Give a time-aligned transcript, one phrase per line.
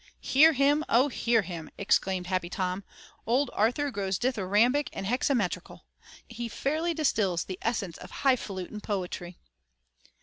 [0.21, 0.83] "Hear him!
[0.89, 2.83] O, hear him!" exclaimed Happy Tom.
[3.27, 5.81] "Old Arthur grows dithyrambic and hexametrical.
[6.27, 9.37] He fairly distills the essence of highfalutin poetry."